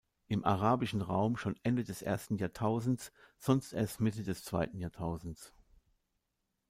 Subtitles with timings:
[0.25, 5.53] Im arabischen Raum schon Ende des ersten Jahrtausends, sonst erst Mitte des zweiten Jahrtausends.